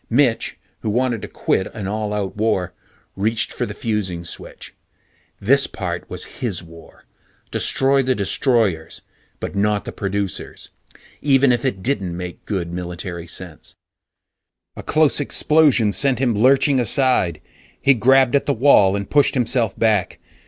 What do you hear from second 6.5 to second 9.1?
war; destroy the destroyers,